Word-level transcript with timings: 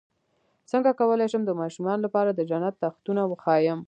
څنګه 0.71 0.91
کولی 0.99 1.27
شم 1.31 1.41
د 1.45 1.51
ماشومانو 1.61 2.03
لپاره 2.05 2.29
د 2.33 2.41
جنت 2.49 2.75
تختونه 2.83 3.21
وښایم 3.25 3.79